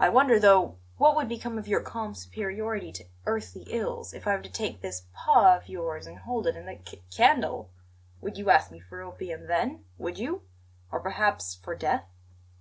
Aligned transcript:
I 0.00 0.08
wonder, 0.08 0.40
though, 0.40 0.78
what 0.96 1.14
would 1.14 1.28
become 1.28 1.56
of 1.56 1.68
your 1.68 1.80
calm 1.80 2.12
superiority 2.16 2.90
to 2.90 3.04
earthly 3.24 3.62
ills 3.68 4.12
if 4.12 4.26
I 4.26 4.34
were 4.34 4.42
to 4.42 4.50
take 4.50 4.80
this 4.80 5.04
paw 5.14 5.54
of 5.56 5.68
yours 5.68 6.08
and 6.08 6.18
hold 6.18 6.48
it 6.48 6.56
in 6.56 6.66
the 6.66 6.80
c 6.84 7.04
candle. 7.08 7.70
Would 8.20 8.36
you 8.36 8.50
ask 8.50 8.72
me 8.72 8.80
for 8.80 9.00
opium 9.00 9.46
then? 9.46 9.84
Would 9.96 10.18
you? 10.18 10.42
Or 10.90 10.98
perhaps 10.98 11.54
for 11.54 11.76
death? 11.76 12.08